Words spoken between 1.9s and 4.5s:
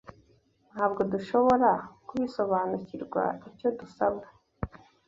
kubisobanukirwa icyo dusabwa